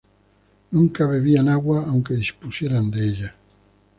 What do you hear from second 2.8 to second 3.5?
de ella.